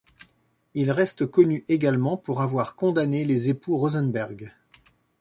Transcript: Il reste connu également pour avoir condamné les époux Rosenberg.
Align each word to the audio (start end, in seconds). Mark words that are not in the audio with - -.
Il 0.73 0.89
reste 0.89 1.27
connu 1.27 1.63
également 1.69 2.17
pour 2.17 2.41
avoir 2.41 2.75
condamné 2.75 3.23
les 3.23 3.49
époux 3.49 3.77
Rosenberg. 3.77 4.51